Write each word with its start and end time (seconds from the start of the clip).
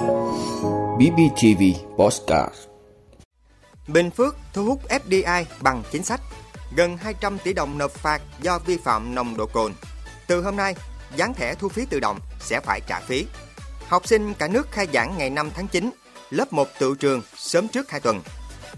BBTV 0.00 1.62
Postcard 1.98 2.54
Bình 3.88 4.10
Phước 4.10 4.36
thu 4.52 4.64
hút 4.64 4.80
FDI 4.88 5.44
bằng 5.60 5.82
chính 5.90 6.02
sách. 6.02 6.20
Gần 6.76 6.96
200 6.96 7.38
tỷ 7.38 7.52
đồng 7.52 7.78
nộp 7.78 7.90
phạt 7.90 8.22
do 8.42 8.58
vi 8.58 8.76
phạm 8.76 9.14
nồng 9.14 9.36
độ 9.36 9.46
cồn. 9.46 9.72
Từ 10.26 10.42
hôm 10.42 10.56
nay, 10.56 10.74
dán 11.16 11.34
thẻ 11.34 11.54
thu 11.54 11.68
phí 11.68 11.84
tự 11.86 12.00
động 12.00 12.18
sẽ 12.40 12.60
phải 12.60 12.80
trả 12.86 13.00
phí. 13.00 13.26
Học 13.88 14.06
sinh 14.06 14.34
cả 14.34 14.48
nước 14.48 14.70
khai 14.70 14.86
giảng 14.92 15.18
ngày 15.18 15.30
5 15.30 15.50
tháng 15.54 15.68
9, 15.68 15.90
lớp 16.30 16.52
1 16.52 16.68
tự 16.78 16.94
trường 16.94 17.22
sớm 17.36 17.68
trước 17.68 17.90
2 17.90 18.00
tuần. 18.00 18.20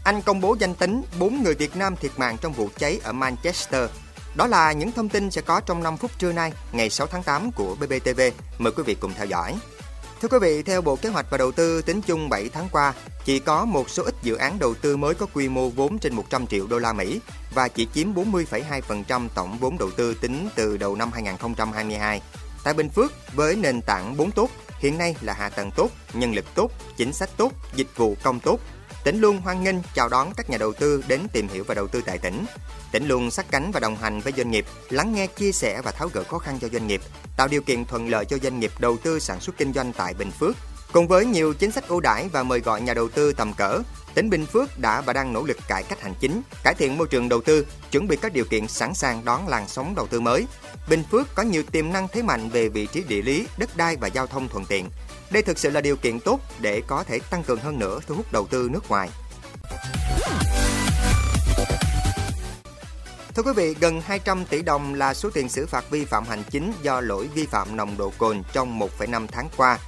Anh 0.05 0.23
công 0.23 0.41
bố 0.41 0.57
danh 0.59 0.75
tính 0.75 1.03
4 1.19 1.43
người 1.43 1.55
Việt 1.55 1.77
Nam 1.77 1.97
thiệt 1.97 2.13
mạng 2.17 2.37
trong 2.41 2.53
vụ 2.53 2.69
cháy 2.79 3.01
ở 3.05 3.13
Manchester. 3.13 3.91
Đó 4.37 4.47
là 4.47 4.73
những 4.73 4.93
thông 4.93 5.09
tin 5.09 5.31
sẽ 5.31 5.41
có 5.41 5.61
trong 5.61 5.83
5 5.83 5.97
phút 5.97 6.11
trưa 6.19 6.33
nay, 6.33 6.53
ngày 6.73 6.91
6 6.91 7.07
tháng 7.07 7.23
8 7.23 7.53
của 7.53 7.75
BBTV. 7.75 8.21
Mời 8.59 8.73
quý 8.73 8.83
vị 8.87 8.97
cùng 9.01 9.13
theo 9.15 9.27
dõi. 9.27 9.55
Thưa 10.23 10.29
quý 10.29 10.39
vị, 10.41 10.63
theo 10.63 10.83
Bộ 10.83 10.97
Kế 10.97 11.09
hoạch 11.09 11.27
và 11.31 11.39
Đầu 11.39 11.53
tư 11.53 11.83
tính 11.83 12.01
chung 12.03 12.29
7 12.29 12.49
tháng 12.49 12.69
qua, 12.73 12.95
chỉ 13.25 13.39
có 13.39 13.65
một 13.65 13.91
số 13.91 14.03
ít 14.03 14.15
dự 14.23 14.37
án 14.37 14.59
đầu 14.59 14.75
tư 14.75 14.97
mới 14.97 15.15
có 15.15 15.27
quy 15.35 15.49
mô 15.49 15.69
vốn 15.69 15.99
trên 15.99 16.15
100 16.15 16.47
triệu 16.47 16.67
đô 16.67 16.79
la 16.79 16.93
Mỹ 16.93 17.21
và 17.55 17.69
chỉ 17.69 17.87
chiếm 17.95 18.15
40,2% 18.15 19.29
tổng 19.35 19.59
vốn 19.59 19.79
đầu 19.79 19.91
tư 19.91 20.15
tính 20.15 20.49
từ 20.55 20.77
đầu 20.77 20.97
năm 20.97 21.11
2022. 21.13 22.23
Tại 22.65 22.75
Bình 22.75 22.89
Phước, 22.89 23.13
với 23.35 23.57
nền 23.57 23.83
tảng 23.83 24.17
4 24.17 24.31
tốt, 24.31 24.51
hiện 24.79 24.99
nay 24.99 25.17
là 25.21 25.33
hạ 25.33 25.49
tầng 25.49 25.71
tốt, 25.77 25.91
nhân 26.13 26.35
lực 26.35 26.45
tốt, 26.55 26.71
chính 26.97 27.13
sách 27.13 27.31
tốt, 27.37 27.53
dịch 27.75 27.97
vụ 27.97 28.17
công 28.23 28.41
tốt, 28.41 28.61
Tỉnh 29.05 29.21
luôn 29.21 29.41
hoan 29.41 29.65
nghênh 29.65 29.77
chào 29.95 30.09
đón 30.09 30.33
các 30.37 30.51
nhà 30.51 30.59
đầu 30.59 30.73
tư 30.73 31.05
đến 31.09 31.21
tìm 31.33 31.49
hiểu 31.49 31.65
và 31.65 31.75
đầu 31.75 31.89
tư 31.89 32.03
tại 32.07 32.19
tỉnh. 32.19 32.45
Tỉnh 32.93 33.09
luôn 33.09 33.31
sát 33.31 33.47
cánh 33.51 33.71
và 33.73 33.81
đồng 33.81 33.97
hành 33.97 34.21
với 34.21 34.33
doanh 34.37 34.51
nghiệp, 34.51 34.65
lắng 34.91 35.15
nghe, 35.15 35.27
chia 35.27 35.53
sẻ 35.53 35.81
và 35.85 35.91
tháo 35.91 36.09
gỡ 36.13 36.25
khó 36.25 36.39
khăn 36.39 36.59
cho 36.61 36.69
doanh 36.69 36.87
nghiệp, 36.87 37.01
tạo 37.37 37.49
điều 37.49 37.63
kiện 37.63 37.85
thuận 37.85 38.09
lợi 38.09 38.25
cho 38.25 38.39
doanh 38.39 38.61
nghiệp 38.61 38.73
đầu 38.79 38.97
tư 39.03 39.19
sản 39.19 39.41
xuất 39.41 39.57
kinh 39.59 39.73
doanh 39.73 39.93
tại 39.93 40.15
Bình 40.15 40.31
Phước. 40.31 40.57
Cùng 40.93 41.09
với 41.09 41.27
nhiều 41.27 41.55
chính 41.55 41.71
sách 41.71 41.89
ưu 41.89 42.01
đãi 42.01 42.29
và 42.29 42.43
mời 42.43 42.61
gọi 42.61 42.81
nhà 42.81 42.95
đầu 42.95 43.09
tư 43.09 43.33
tầm 43.33 43.55
cỡ, 43.55 43.81
tỉnh 44.15 44.31
Bình 44.31 44.47
Phước 44.47 44.79
đã 44.79 45.01
và 45.01 45.13
đang 45.13 45.33
nỗ 45.33 45.43
lực 45.43 45.57
cải 45.69 45.83
cách 45.83 46.03
hành 46.03 46.15
chính, 46.21 46.43
cải 46.65 46.75
thiện 46.75 46.99
môi 46.99 47.07
trường 47.07 47.29
đầu 47.29 47.41
tư, 47.41 47.67
chuẩn 47.91 48.09
bị 48.09 48.17
các 48.17 48.33
điều 48.33 48.45
kiện 48.45 48.69
sẵn 48.69 48.95
sàng 48.95 49.25
đón 49.25 49.49
làn 49.49 49.69
sóng 49.69 49.95
đầu 49.95 50.07
tư 50.07 50.21
mới. 50.21 50.47
Bình 50.89 51.05
Phước 51.11 51.35
có 51.35 51.43
nhiều 51.43 51.63
tiềm 51.63 51.93
năng 51.93 52.09
thế 52.09 52.23
mạnh 52.23 52.49
về 52.49 52.69
vị 52.69 52.87
trí 52.87 53.03
địa 53.09 53.23
lý, 53.23 53.47
đất 53.59 53.77
đai 53.77 53.97
và 53.97 54.09
giao 54.09 54.27
thông 54.27 54.49
thuận 54.49 54.65
tiện. 54.65 54.89
Đây 55.33 55.43
thực 55.43 55.59
sự 55.59 55.71
là 55.71 55.81
điều 55.81 55.97
kiện 55.97 56.21
tốt 56.21 56.41
để 56.61 56.83
có 56.87 57.05
thể 57.05 57.19
tăng 57.31 57.43
cường 57.43 57.61
hơn 57.61 57.79
nữa 57.79 58.01
thu 58.07 58.15
hút 58.15 58.33
đầu 58.33 58.47
tư 58.47 58.69
nước 58.73 58.89
ngoài. 58.89 59.09
Thưa 63.35 63.43
quý 63.43 63.53
vị, 63.57 63.75
gần 63.81 64.01
200 64.01 64.45
tỷ 64.45 64.63
đồng 64.63 64.95
là 64.95 65.15
số 65.15 65.31
tiền 65.31 65.49
xử 65.49 65.67
phạt 65.67 65.91
vi 65.91 66.05
phạm 66.05 66.25
hành 66.25 66.43
chính 66.51 66.73
do 66.83 67.01
lỗi 67.01 67.29
vi 67.35 67.47
phạm 67.47 67.77
nồng 67.77 67.97
độ 67.99 68.13
cồn 68.19 68.43
trong 68.53 68.79
1,5 68.79 69.27
tháng 69.27 69.49
qua. 69.57 69.79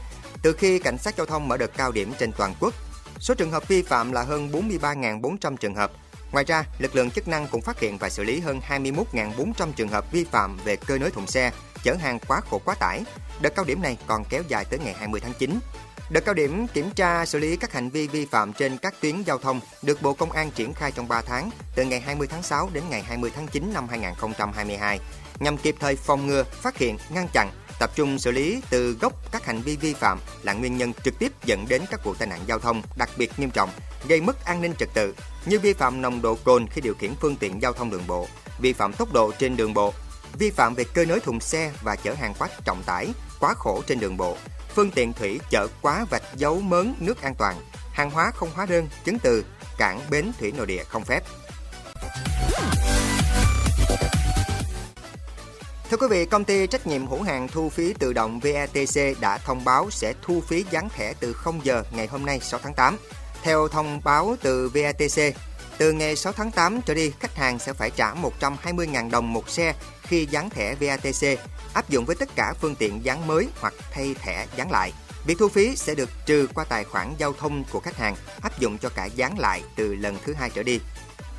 Từ 0.43 0.53
khi 0.53 0.79
cảnh 0.79 0.99
sát 0.99 1.17
giao 1.17 1.27
thông 1.27 1.49
mở 1.49 1.57
đợt 1.57 1.77
cao 1.77 1.93
điểm 1.93 2.13
trên 2.19 2.33
toàn 2.33 2.55
quốc, 2.61 2.75
số 3.19 3.35
trường 3.35 3.51
hợp 3.51 3.69
vi 3.69 3.83
phạm 3.83 4.13
là 4.13 4.23
hơn 4.23 4.51
43.400 4.53 5.57
trường 5.57 5.75
hợp. 5.75 5.93
Ngoài 6.33 6.45
ra, 6.45 6.65
lực 6.79 6.97
lượng 6.97 7.11
chức 7.11 7.29
năng 7.29 7.49
cũng 7.49 7.63
phát 7.63 7.81
hiện 7.81 7.99
và 7.99 8.09
xử 8.09 8.25
lý 8.25 8.41
hơn 8.41 8.61
21.400 8.69 9.73
trường 9.77 9.89
hợp 9.89 10.13
vi 10.13 10.25
phạm 10.25 10.57
về 10.65 10.77
cơ 10.77 10.99
nới 10.99 11.11
thùng 11.11 11.27
xe, 11.27 11.53
chở 11.85 11.95
hàng 11.95 12.19
quá 12.29 12.41
khổ 12.51 12.61
quá 12.65 12.75
tải. 12.75 13.03
Đợt 13.41 13.55
cao 13.55 13.65
điểm 13.65 13.83
này 13.83 13.97
còn 14.07 14.25
kéo 14.25 14.43
dài 14.49 14.65
tới 14.65 14.79
ngày 14.79 14.95
20 14.99 15.21
tháng 15.21 15.33
9. 15.39 15.59
Đợt 16.11 16.25
cao 16.25 16.35
điểm 16.35 16.67
kiểm 16.67 16.91
tra 16.91 17.27
xử 17.27 17.39
lý 17.39 17.57
các 17.57 17.73
hành 17.73 17.91
vi 17.91 18.07
vi 18.07 18.27
phạm 18.27 18.53
trên 18.53 18.77
các 18.77 18.95
tuyến 19.01 19.23
giao 19.23 19.39
thông 19.39 19.61
được 19.83 20.03
Bộ 20.03 20.15
Công 20.15 20.33
an 20.33 20.51
triển 20.51 20.75
khai 20.75 20.93
trong 20.93 21.09
3 21.09 21.23
tháng, 21.23 21.51
từ 21.75 21.85
ngày 21.85 22.01
20 22.01 22.27
tháng 22.27 22.43
6 22.43 22.71
đến 22.73 22.85
ngày 22.91 23.03
20 23.03 23.31
tháng 23.35 23.47
9 23.47 23.71
năm 23.75 23.89
2022, 23.89 25.01
nhằm 25.41 25.57
kịp 25.57 25.77
thời 25.81 25.97
phòng 25.97 26.27
ngừa, 26.27 26.43
phát 26.43 26.77
hiện, 26.79 26.97
ngăn 27.11 27.29
chặn, 27.33 27.51
tập 27.81 27.91
trung 27.95 28.19
xử 28.19 28.31
lý 28.31 28.63
từ 28.71 28.97
gốc 29.01 29.13
các 29.33 29.47
hành 29.47 29.61
vi 29.61 29.77
vi 29.77 29.95
phạm 29.95 30.19
là 30.43 30.53
nguyên 30.53 30.77
nhân 30.77 30.93
trực 31.05 31.19
tiếp 31.19 31.33
dẫn 31.45 31.67
đến 31.69 31.83
các 31.91 32.05
vụ 32.05 32.15
tai 32.15 32.29
nạn 32.29 32.41
giao 32.47 32.59
thông 32.59 32.83
đặc 32.97 33.11
biệt 33.17 33.31
nghiêm 33.37 33.51
trọng, 33.51 33.71
gây 34.09 34.21
mất 34.21 34.45
an 34.45 34.63
ninh 34.63 34.75
trật 34.79 34.89
tự 34.95 35.15
như 35.47 35.59
vi 35.59 35.73
phạm 35.73 36.03
nồng 36.03 36.23
độ 36.23 36.39
cồn 36.45 36.67
khi 36.67 36.81
điều 36.81 36.95
khiển 36.95 37.15
phương 37.21 37.37
tiện 37.37 37.63
giao 37.63 37.73
thông 37.73 37.91
đường 37.91 38.07
bộ, 38.07 38.27
vi 38.59 38.73
phạm 38.73 38.93
tốc 38.93 39.13
độ 39.13 39.33
trên 39.39 39.57
đường 39.57 39.75
bộ, 39.75 39.93
vi 40.39 40.51
phạm 40.51 40.75
về 40.75 40.85
cơ 40.95 41.05
nới 41.05 41.21
thùng 41.21 41.41
xe 41.41 41.73
và 41.83 41.97
chở 41.97 42.15
hàng 42.15 42.35
quá 42.39 42.49
trọng 42.65 42.83
tải, 42.87 43.09
quá 43.41 43.55
khổ 43.55 43.83
trên 43.87 44.01
đường 44.01 44.17
bộ, 44.17 44.37
phương 44.75 44.91
tiện 44.91 45.13
thủy 45.13 45.41
chở 45.51 45.67
quá 45.83 46.07
vạch 46.11 46.23
dấu 46.37 46.61
mớn 46.61 46.95
nước 46.99 47.23
an 47.23 47.35
toàn, 47.35 47.57
hàng 47.93 48.11
hóa 48.11 48.31
không 48.31 48.51
hóa 48.55 48.67
đơn, 48.67 48.89
chứng 49.05 49.19
từ, 49.19 49.45
cảng 49.79 50.01
bến 50.11 50.33
thủy 50.41 50.53
nội 50.53 50.67
địa 50.67 50.85
không 50.85 51.05
phép. 51.05 51.25
Thưa 55.91 55.97
quý 55.97 56.07
vị, 56.11 56.27
công 56.27 56.45
ty 56.45 56.67
trách 56.67 56.87
nhiệm 56.87 57.07
hữu 57.07 57.23
hạn 57.23 57.49
thu 57.49 57.69
phí 57.69 57.93
tự 57.93 58.13
động 58.13 58.41
VETC 58.41 59.21
đã 59.21 59.39
thông 59.39 59.65
báo 59.65 59.91
sẽ 59.91 60.15
thu 60.23 60.43
phí 60.49 60.65
dán 60.71 60.89
thẻ 60.89 61.15
từ 61.21 61.33
0 61.33 61.61
giờ 61.65 61.83
ngày 61.91 62.07
hôm 62.07 62.27
nay 62.27 62.41
6 62.41 62.61
tháng 62.63 62.75
8. 62.75 62.97
Theo 63.43 63.69
thông 63.69 64.01
báo 64.05 64.37
từ 64.43 64.69
VETC, 64.69 65.37
từ 65.79 65.93
ngày 65.93 66.17
6 66.17 66.33
tháng 66.33 66.51
8 66.51 66.81
trở 66.87 66.95
đi, 66.95 67.13
khách 67.21 67.37
hàng 67.37 67.59
sẽ 67.59 67.73
phải 67.73 67.91
trả 67.91 68.15
120.000 68.15 69.11
đồng 69.11 69.33
một 69.33 69.49
xe 69.49 69.75
khi 70.07 70.27
dán 70.31 70.51
thẻ 70.51 70.75
VATC, 70.75 71.41
áp 71.75 71.89
dụng 71.89 72.05
với 72.05 72.17
tất 72.17 72.29
cả 72.37 72.55
phương 72.61 72.75
tiện 72.75 73.05
dán 73.05 73.27
mới 73.27 73.49
hoặc 73.61 73.75
thay 73.93 74.15
thẻ 74.15 74.47
dán 74.57 74.71
lại. 74.71 74.93
Việc 75.27 75.39
thu 75.39 75.49
phí 75.49 75.77
sẽ 75.77 75.95
được 75.95 76.11
trừ 76.27 76.49
qua 76.55 76.65
tài 76.65 76.85
khoản 76.85 77.15
giao 77.19 77.33
thông 77.33 77.65
của 77.73 77.81
khách 77.81 77.97
hàng, 77.97 78.17
áp 78.43 78.59
dụng 78.59 78.79
cho 78.79 78.89
cả 78.89 79.05
dán 79.05 79.39
lại 79.39 79.63
từ 79.77 79.95
lần 79.95 80.17
thứ 80.25 80.33
hai 80.33 80.51
trở 80.51 80.63
đi. 80.63 80.81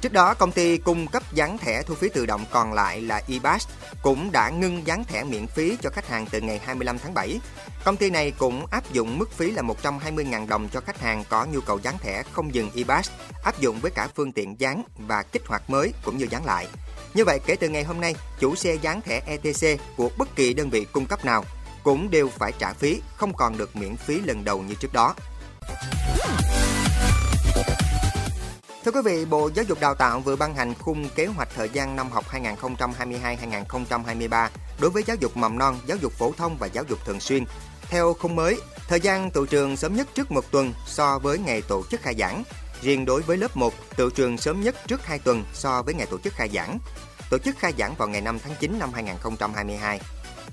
Trước 0.01 0.13
đó, 0.13 0.33
công 0.33 0.51
ty 0.51 0.77
cung 0.77 1.07
cấp 1.07 1.23
dán 1.33 1.57
thẻ 1.57 1.83
thu 1.83 1.95
phí 1.95 2.09
tự 2.09 2.25
động 2.25 2.45
còn 2.51 2.73
lại 2.73 3.01
là 3.01 3.21
eBass 3.27 3.67
cũng 4.01 4.31
đã 4.31 4.49
ngưng 4.49 4.87
dán 4.87 5.03
thẻ 5.03 5.23
miễn 5.23 5.47
phí 5.47 5.77
cho 5.81 5.89
khách 5.89 6.07
hàng 6.07 6.25
từ 6.31 6.41
ngày 6.41 6.61
25 6.65 6.99
tháng 6.99 7.13
7. 7.13 7.39
Công 7.83 7.97
ty 7.97 8.09
này 8.09 8.31
cũng 8.37 8.65
áp 8.71 8.91
dụng 8.91 9.17
mức 9.17 9.31
phí 9.31 9.51
là 9.51 9.61
120.000 9.61 10.47
đồng 10.47 10.69
cho 10.69 10.81
khách 10.81 11.01
hàng 11.01 11.23
có 11.29 11.45
nhu 11.45 11.61
cầu 11.61 11.79
dán 11.79 11.97
thẻ 11.97 12.23
không 12.31 12.53
dừng 12.53 12.69
eBass, 12.75 13.11
áp 13.43 13.59
dụng 13.59 13.79
với 13.81 13.91
cả 13.91 14.07
phương 14.15 14.31
tiện 14.31 14.59
dán 14.59 14.83
và 14.97 15.23
kích 15.23 15.47
hoạt 15.47 15.69
mới 15.69 15.93
cũng 16.03 16.17
như 16.17 16.27
dán 16.29 16.45
lại. 16.45 16.67
Như 17.15 17.25
vậy, 17.25 17.39
kể 17.45 17.55
từ 17.55 17.69
ngày 17.69 17.83
hôm 17.83 18.01
nay, 18.01 18.15
chủ 18.39 18.55
xe 18.55 18.75
dán 18.75 19.01
thẻ 19.01 19.21
ETC 19.25 19.81
của 19.97 20.09
bất 20.17 20.35
kỳ 20.35 20.53
đơn 20.53 20.69
vị 20.69 20.85
cung 20.91 21.05
cấp 21.05 21.25
nào 21.25 21.45
cũng 21.83 22.11
đều 22.11 22.29
phải 22.29 22.51
trả 22.59 22.73
phí, 22.73 23.01
không 23.15 23.33
còn 23.33 23.57
được 23.57 23.75
miễn 23.75 23.95
phí 23.95 24.21
lần 24.21 24.45
đầu 24.45 24.61
như 24.61 24.75
trước 24.75 24.93
đó. 24.93 25.15
Thưa 28.85 28.91
quý 28.91 29.01
vị, 29.05 29.25
Bộ 29.25 29.49
Giáo 29.55 29.65
dục 29.65 29.79
Đào 29.79 29.95
tạo 29.95 30.19
vừa 30.19 30.35
ban 30.35 30.55
hành 30.55 30.73
khung 30.73 31.09
kế 31.09 31.25
hoạch 31.25 31.49
thời 31.55 31.69
gian 31.69 31.95
năm 31.95 32.11
học 32.11 32.25
2022-2023 32.31 34.49
đối 34.79 34.91
với 34.91 35.03
giáo 35.05 35.17
dục 35.19 35.37
mầm 35.37 35.57
non, 35.57 35.75
giáo 35.85 35.97
dục 36.01 36.13
phổ 36.13 36.31
thông 36.37 36.57
và 36.57 36.67
giáo 36.67 36.83
dục 36.89 36.99
thường 37.05 37.19
xuyên. 37.19 37.45
Theo 37.81 38.13
khung 38.13 38.35
mới, 38.35 38.61
thời 38.87 38.99
gian 38.99 39.31
tự 39.31 39.45
trường 39.45 39.77
sớm 39.77 39.95
nhất 39.95 40.07
trước 40.13 40.31
một 40.31 40.51
tuần 40.51 40.73
so 40.85 41.19
với 41.19 41.37
ngày 41.37 41.61
tổ 41.61 41.83
chức 41.89 42.01
khai 42.01 42.15
giảng. 42.19 42.43
Riêng 42.81 43.05
đối 43.05 43.21
với 43.21 43.37
lớp 43.37 43.57
1, 43.57 43.73
tự 43.95 44.09
trường 44.15 44.37
sớm 44.37 44.61
nhất 44.61 44.75
trước 44.87 45.05
2 45.05 45.19
tuần 45.19 45.43
so 45.53 45.81
với 45.81 45.93
ngày 45.93 46.07
tổ 46.11 46.17
chức 46.17 46.33
khai 46.33 46.49
giảng. 46.53 46.79
Tổ 47.29 47.37
chức 47.37 47.57
khai 47.59 47.73
giảng 47.77 47.95
vào 47.95 48.07
ngày 48.07 48.21
5 48.21 48.39
tháng 48.39 48.53
9 48.59 48.79
năm 48.79 48.93
2022. 48.93 49.99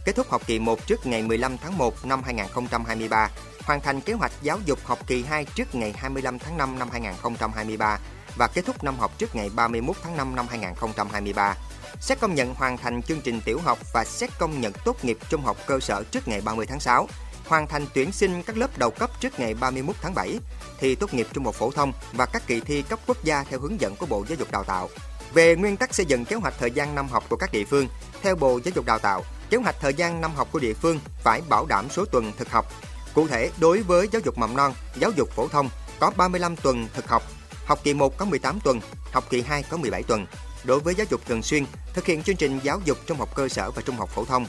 Kết 0.04 0.16
thúc 0.16 0.30
học 0.30 0.42
kỳ 0.46 0.58
1 0.58 0.86
trước 0.86 1.06
ngày 1.06 1.22
15 1.22 1.58
tháng 1.58 1.78
1 1.78 2.06
năm 2.06 2.22
2023 2.22 3.30
hoàn 3.64 3.80
thành 3.80 4.00
kế 4.00 4.12
hoạch 4.12 4.32
giáo 4.42 4.58
dục 4.64 4.78
học 4.84 4.98
kỳ 5.06 5.22
2 5.22 5.44
trước 5.44 5.74
ngày 5.74 5.94
25 5.96 6.38
tháng 6.38 6.56
5 6.56 6.78
năm 6.78 6.88
2023 6.92 7.98
và 8.36 8.46
kết 8.46 8.64
thúc 8.66 8.84
năm 8.84 8.96
học 8.98 9.18
trước 9.18 9.36
ngày 9.36 9.50
31 9.56 9.96
tháng 10.02 10.16
5 10.16 10.36
năm 10.36 10.46
2023. 10.50 11.54
Xét 12.00 12.20
công 12.20 12.34
nhận 12.34 12.54
hoàn 12.54 12.76
thành 12.76 13.02
chương 13.02 13.20
trình 13.20 13.40
tiểu 13.44 13.58
học 13.64 13.78
và 13.92 14.04
xét 14.04 14.30
công 14.38 14.60
nhận 14.60 14.72
tốt 14.84 15.04
nghiệp 15.04 15.18
trung 15.28 15.42
học 15.42 15.56
cơ 15.66 15.80
sở 15.80 16.02
trước 16.10 16.28
ngày 16.28 16.40
30 16.44 16.66
tháng 16.66 16.80
6, 16.80 17.08
hoàn 17.46 17.66
thành 17.66 17.86
tuyển 17.94 18.12
sinh 18.12 18.42
các 18.42 18.56
lớp 18.56 18.78
đầu 18.78 18.90
cấp 18.90 19.10
trước 19.20 19.40
ngày 19.40 19.54
31 19.54 19.96
tháng 20.02 20.14
7, 20.14 20.38
thi 20.80 20.94
tốt 20.94 21.14
nghiệp 21.14 21.26
trung 21.32 21.44
học 21.44 21.54
phổ 21.54 21.70
thông 21.70 21.92
và 22.12 22.26
các 22.26 22.42
kỳ 22.46 22.60
thi 22.60 22.82
cấp 22.82 22.98
quốc 23.06 23.24
gia 23.24 23.44
theo 23.44 23.60
hướng 23.60 23.80
dẫn 23.80 23.96
của 23.96 24.06
Bộ 24.06 24.24
Giáo 24.28 24.36
dục 24.38 24.50
Đào 24.50 24.64
tạo. 24.64 24.88
Về 25.34 25.56
nguyên 25.56 25.76
tắc 25.76 25.94
xây 25.94 26.06
dựng 26.06 26.24
kế 26.24 26.36
hoạch 26.36 26.54
thời 26.58 26.70
gian 26.70 26.94
năm 26.94 27.08
học 27.08 27.24
của 27.28 27.36
các 27.36 27.52
địa 27.52 27.64
phương, 27.64 27.88
theo 28.22 28.36
Bộ 28.36 28.60
Giáo 28.64 28.72
dục 28.74 28.86
Đào 28.86 28.98
tạo, 28.98 29.24
kế 29.50 29.56
hoạch 29.56 29.76
thời 29.80 29.94
gian 29.94 30.20
năm 30.20 30.30
học 30.34 30.48
của 30.52 30.58
địa 30.58 30.74
phương 30.74 31.00
phải 31.22 31.42
bảo 31.48 31.66
đảm 31.66 31.90
số 31.90 32.04
tuần 32.04 32.32
thực 32.38 32.50
học. 32.50 32.66
Cụ 33.14 33.28
thể, 33.28 33.50
đối 33.60 33.82
với 33.82 34.08
giáo 34.12 34.22
dục 34.24 34.38
mầm 34.38 34.56
non, 34.56 34.72
giáo 34.96 35.10
dục 35.16 35.28
phổ 35.30 35.48
thông 35.48 35.68
có 36.00 36.12
35 36.16 36.56
tuần 36.56 36.88
thực 36.94 37.08
học 37.08 37.22
Học 37.66 37.78
kỳ 37.84 37.94
1 37.94 38.16
có 38.16 38.24
18 38.24 38.60
tuần, 38.60 38.80
học 39.12 39.24
kỳ 39.30 39.42
2 39.42 39.62
có 39.62 39.76
17 39.76 40.02
tuần. 40.02 40.26
Đối 40.64 40.80
với 40.80 40.94
giáo 40.94 41.06
dục 41.10 41.20
thường 41.26 41.42
xuyên, 41.42 41.64
thực 41.94 42.06
hiện 42.06 42.22
chương 42.22 42.36
trình 42.36 42.60
giáo 42.62 42.80
dục 42.84 42.98
trung 43.06 43.18
học 43.18 43.28
cơ 43.34 43.48
sở 43.48 43.70
và 43.70 43.82
trung 43.82 43.96
học 43.96 44.10
phổ 44.10 44.24
thông. 44.24 44.46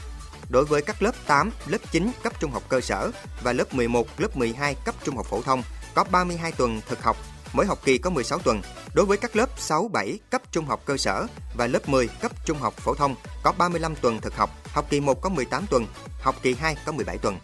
Đối 0.49 0.65
với 0.65 0.81
các 0.81 1.01
lớp 1.01 1.11
8, 1.27 1.51
lớp 1.67 1.77
9 1.91 2.11
cấp 2.23 2.33
trung 2.39 2.51
học 2.51 2.63
cơ 2.69 2.81
sở 2.81 3.11
và 3.43 3.53
lớp 3.53 3.73
11, 3.73 4.07
lớp 4.17 4.37
12 4.37 4.75
cấp 4.85 4.95
trung 5.03 5.15
học 5.15 5.25
phổ 5.25 5.41
thông 5.41 5.63
có 5.95 6.03
32 6.03 6.51
tuần 6.51 6.81
thực 6.89 7.03
học, 7.03 7.17
mỗi 7.53 7.65
học 7.65 7.79
kỳ 7.85 7.97
có 7.97 8.09
16 8.09 8.39
tuần. 8.39 8.61
Đối 8.93 9.05
với 9.05 9.17
các 9.17 9.35
lớp 9.35 9.49
6, 9.57 9.89
7 9.93 10.19
cấp 10.29 10.41
trung 10.51 10.65
học 10.65 10.81
cơ 10.85 10.97
sở 10.97 11.27
và 11.57 11.67
lớp 11.67 11.89
10 11.89 12.07
cấp 12.07 12.31
trung 12.45 12.57
học 12.57 12.73
phổ 12.77 12.95
thông 12.95 13.15
có 13.43 13.51
35 13.57 13.95
tuần 13.95 14.21
thực 14.21 14.35
học, 14.35 14.49
học 14.73 14.85
kỳ 14.89 14.99
1 14.99 15.21
có 15.21 15.29
18 15.29 15.65
tuần, 15.69 15.87
học 16.21 16.35
kỳ 16.41 16.53
2 16.53 16.75
có 16.85 16.91
17 16.91 17.17
tuần. 17.17 17.37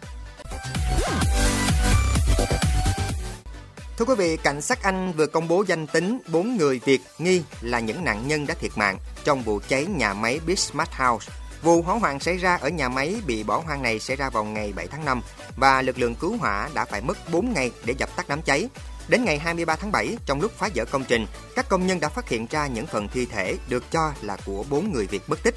Thưa 3.97 4.05
quý 4.05 4.15
vị, 4.17 4.37
cảnh 4.37 4.61
sát 4.61 4.83
Anh 4.83 5.13
vừa 5.13 5.27
công 5.27 5.47
bố 5.47 5.63
danh 5.67 5.87
tính 5.87 6.19
4 6.27 6.57
người 6.57 6.79
Việt 6.85 7.01
nghi 7.17 7.43
là 7.61 7.79
những 7.79 8.03
nạn 8.03 8.27
nhân 8.27 8.47
đã 8.47 8.53
thiệt 8.53 8.71
mạng 8.75 8.97
trong 9.23 9.43
vụ 9.43 9.59
cháy 9.67 9.85
nhà 9.85 10.13
máy 10.13 10.39
Bismarck 10.45 10.93
House. 10.93 11.31
Vụ 11.61 11.81
hỏa 11.81 11.95
hoạn 11.95 12.19
xảy 12.19 12.37
ra 12.37 12.55
ở 12.55 12.69
nhà 12.69 12.89
máy 12.89 13.15
bị 13.27 13.43
bỏ 13.43 13.57
hoang 13.65 13.83
này 13.83 13.99
xảy 13.99 14.17
ra 14.17 14.29
vào 14.29 14.43
ngày 14.43 14.73
7 14.75 14.87
tháng 14.87 15.05
5 15.05 15.21
và 15.57 15.81
lực 15.81 15.99
lượng 15.99 16.15
cứu 16.15 16.37
hỏa 16.37 16.69
đã 16.73 16.85
phải 16.85 17.01
mất 17.01 17.17
4 17.31 17.53
ngày 17.53 17.71
để 17.85 17.93
dập 17.97 18.15
tắt 18.15 18.25
đám 18.29 18.41
cháy. 18.41 18.69
Đến 19.09 19.25
ngày 19.25 19.39
23 19.39 19.75
tháng 19.75 19.91
7, 19.91 20.17
trong 20.25 20.41
lúc 20.41 20.51
phá 20.57 20.69
dỡ 20.75 20.85
công 20.85 21.03
trình, 21.03 21.25
các 21.55 21.69
công 21.69 21.87
nhân 21.87 21.99
đã 21.99 22.09
phát 22.09 22.29
hiện 22.29 22.47
ra 22.49 22.67
những 22.67 22.87
phần 22.87 23.07
thi 23.07 23.25
thể 23.25 23.57
được 23.69 23.91
cho 23.91 24.13
là 24.21 24.37
của 24.45 24.65
4 24.69 24.91
người 24.91 25.07
Việt 25.07 25.29
mất 25.29 25.43
tích. 25.43 25.55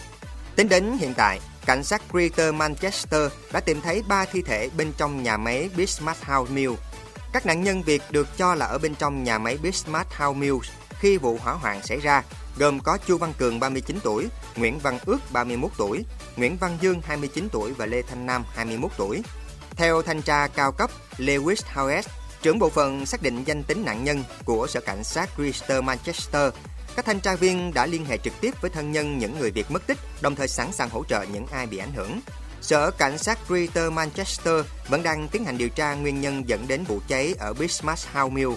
Tính 0.56 0.68
đến 0.68 0.96
hiện 0.98 1.14
tại, 1.16 1.40
cảnh 1.66 1.84
sát 1.84 2.02
Greater 2.12 2.54
Manchester 2.54 3.32
đã 3.52 3.60
tìm 3.60 3.80
thấy 3.80 4.02
3 4.08 4.24
thi 4.24 4.42
thể 4.42 4.70
bên 4.76 4.92
trong 4.96 5.22
nhà 5.22 5.36
máy 5.36 5.70
Bismarck 5.76 6.24
House 6.24 6.52
Mill. 6.52 6.72
Các 7.32 7.46
nạn 7.46 7.62
nhân 7.62 7.82
Việt 7.82 8.02
được 8.10 8.28
cho 8.36 8.54
là 8.54 8.66
ở 8.66 8.78
bên 8.78 8.94
trong 8.94 9.24
nhà 9.24 9.38
máy 9.38 9.58
Bismarck 9.62 10.12
House 10.18 10.40
Mill 10.40 10.56
khi 10.90 11.16
vụ 11.16 11.38
hỏa 11.42 11.52
hoạn 11.52 11.82
xảy 11.82 12.00
ra, 12.00 12.22
gồm 12.58 12.80
có 12.80 12.98
Chu 13.06 13.18
Văn 13.18 13.32
Cường 13.38 13.60
39 13.60 13.98
tuổi, 14.02 14.28
Nguyễn 14.56 14.78
Văn 14.78 14.98
Ước 15.04 15.18
31 15.32 15.70
tuổi, 15.76 16.04
Nguyễn 16.36 16.56
Văn 16.56 16.78
Dương 16.80 17.00
29 17.04 17.48
tuổi 17.52 17.72
và 17.72 17.86
Lê 17.86 18.02
Thanh 18.02 18.26
Nam 18.26 18.44
21 18.54 18.90
tuổi. 18.96 19.22
Theo 19.70 20.02
thanh 20.02 20.22
tra 20.22 20.46
cao 20.46 20.72
cấp 20.72 20.90
Lewis 21.18 21.56
Howes, 21.74 22.02
trưởng 22.42 22.58
bộ 22.58 22.70
phận 22.70 23.06
xác 23.06 23.22
định 23.22 23.44
danh 23.44 23.62
tính 23.62 23.84
nạn 23.84 24.04
nhân 24.04 24.24
của 24.44 24.66
Sở 24.66 24.80
Cảnh 24.80 25.04
sát 25.04 25.36
Greater 25.36 25.84
Manchester, 25.84 26.52
các 26.96 27.04
thanh 27.04 27.20
tra 27.20 27.34
viên 27.34 27.74
đã 27.74 27.86
liên 27.86 28.04
hệ 28.04 28.18
trực 28.18 28.32
tiếp 28.40 28.54
với 28.60 28.70
thân 28.70 28.92
nhân 28.92 29.18
những 29.18 29.38
người 29.38 29.50
Việt 29.50 29.70
mất 29.70 29.86
tích, 29.86 29.98
đồng 30.20 30.34
thời 30.34 30.48
sẵn 30.48 30.72
sàng 30.72 30.90
hỗ 30.90 31.04
trợ 31.04 31.22
những 31.22 31.46
ai 31.46 31.66
bị 31.66 31.78
ảnh 31.78 31.92
hưởng. 31.92 32.20
Sở 32.60 32.90
Cảnh 32.90 33.18
sát 33.18 33.38
Greater 33.48 33.92
Manchester 33.92 34.64
vẫn 34.88 35.02
đang 35.02 35.28
tiến 35.28 35.44
hành 35.44 35.58
điều 35.58 35.68
tra 35.68 35.94
nguyên 35.94 36.20
nhân 36.20 36.48
dẫn 36.48 36.68
đến 36.68 36.84
vụ 36.84 37.00
cháy 37.08 37.34
ở 37.38 37.54
Bismarck 37.54 38.14
House 38.14 38.34
Mill, 38.34 38.50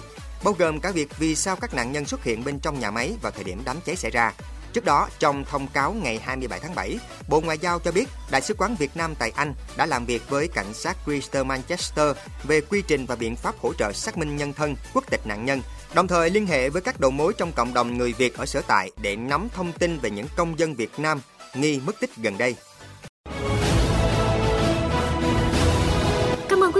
bao 0.44 0.54
gồm 0.58 0.80
cả 0.80 0.90
việc 0.90 1.18
vì 1.18 1.34
sao 1.34 1.56
các 1.56 1.74
nạn 1.74 1.92
nhân 1.92 2.04
xuất 2.04 2.24
hiện 2.24 2.44
bên 2.44 2.58
trong 2.58 2.80
nhà 2.80 2.90
máy 2.90 3.12
vào 3.22 3.32
thời 3.32 3.44
điểm 3.44 3.62
đám 3.64 3.76
cháy 3.86 3.96
xảy 3.96 4.10
ra. 4.10 4.32
Trước 4.76 4.84
đó, 4.84 5.08
trong 5.18 5.44
thông 5.44 5.66
cáo 5.66 5.92
ngày 5.92 6.20
27 6.24 6.60
tháng 6.60 6.74
7, 6.74 6.98
Bộ 7.28 7.40
Ngoại 7.40 7.58
giao 7.58 7.78
cho 7.78 7.92
biết 7.92 8.08
Đại 8.30 8.40
sứ 8.40 8.54
quán 8.58 8.76
Việt 8.78 8.96
Nam 8.96 9.14
tại 9.18 9.32
Anh 9.36 9.54
đã 9.76 9.86
làm 9.86 10.06
việc 10.06 10.30
với 10.30 10.48
cảnh 10.48 10.74
sát 10.74 10.96
Greater 11.06 11.46
Manchester 11.46 12.16
về 12.44 12.60
quy 12.60 12.82
trình 12.82 13.06
và 13.06 13.16
biện 13.16 13.36
pháp 13.36 13.54
hỗ 13.58 13.72
trợ 13.74 13.92
xác 13.92 14.18
minh 14.18 14.36
nhân 14.36 14.52
thân, 14.52 14.76
quốc 14.94 15.04
tịch 15.10 15.26
nạn 15.26 15.44
nhân, 15.44 15.62
đồng 15.94 16.08
thời 16.08 16.30
liên 16.30 16.46
hệ 16.46 16.68
với 16.68 16.82
các 16.82 17.00
đầu 17.00 17.10
mối 17.10 17.32
trong 17.38 17.52
cộng 17.52 17.74
đồng 17.74 17.98
người 17.98 18.12
Việt 18.12 18.36
ở 18.36 18.46
sở 18.46 18.62
tại 18.66 18.90
để 19.02 19.16
nắm 19.16 19.48
thông 19.54 19.72
tin 19.72 19.98
về 19.98 20.10
những 20.10 20.26
công 20.36 20.58
dân 20.58 20.74
Việt 20.74 20.90
Nam 20.98 21.20
nghi 21.54 21.80
mất 21.86 22.00
tích 22.00 22.16
gần 22.16 22.38
đây. 22.38 22.56